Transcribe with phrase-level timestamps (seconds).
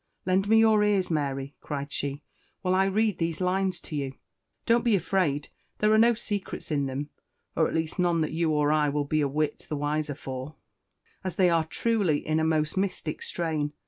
[0.25, 2.23] "Lend me your ears, Mary," cried she,
[2.63, 4.13] "while I read these lines to you.
[4.65, 7.11] Don't be afraid, there are no secrets in them,
[7.55, 10.55] or at least none that you or I will be a whit the wiser for,
[11.23, 13.73] as they are truly in a most mystic strain.